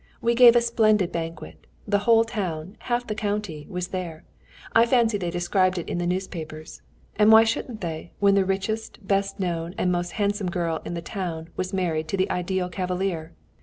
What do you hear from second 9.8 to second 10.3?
most